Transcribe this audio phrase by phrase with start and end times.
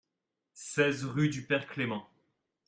[0.55, 2.09] seize rue du Père Clément